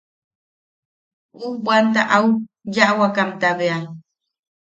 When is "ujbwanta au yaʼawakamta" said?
1.45-3.47